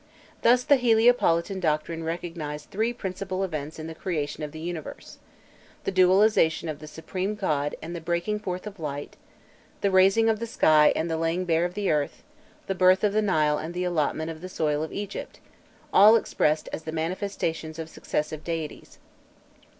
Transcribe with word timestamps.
Thus 0.41 0.63
the 0.63 0.77
Heliopolitan 0.77 1.59
doctrine 1.59 2.03
recognized 2.03 2.71
three 2.71 2.91
principal 2.91 3.43
events 3.43 3.77
in 3.77 3.85
the 3.85 3.93
creation 3.93 4.41
of 4.43 4.51
the 4.51 4.59
universe: 4.59 5.19
the 5.83 5.91
dualization 5.91 6.67
of 6.71 6.79
the 6.79 6.87
supreme 6.87 7.35
god 7.35 7.75
and 7.83 7.95
the 7.95 8.01
breaking 8.01 8.39
forth 8.39 8.65
of 8.65 8.79
light, 8.79 9.15
the 9.81 9.91
raising 9.91 10.27
of 10.27 10.39
the 10.39 10.47
sky 10.47 10.91
and 10.95 11.07
the 11.07 11.17
laying 11.17 11.45
bare 11.45 11.65
of 11.65 11.75
the 11.75 11.91
earth, 11.91 12.23
the 12.65 12.73
birth 12.73 13.03
of 13.03 13.13
the 13.13 13.21
Nile 13.21 13.59
and 13.59 13.75
the 13.75 13.83
allotment 13.83 14.31
of 14.31 14.41
the 14.41 14.49
soil 14.49 14.81
of 14.81 14.91
Egypt, 14.91 15.39
all 15.93 16.15
expressed 16.15 16.67
as 16.73 16.81
the 16.81 16.91
manifestations 16.91 17.77
of 17.77 17.87
successive 17.87 18.43
deities. 18.43 18.97